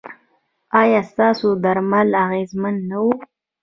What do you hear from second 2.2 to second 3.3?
اغیزمن نه وو؟